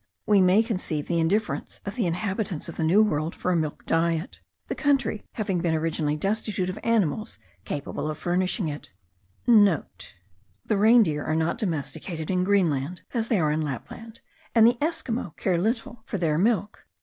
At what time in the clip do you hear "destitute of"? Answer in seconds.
6.15-6.79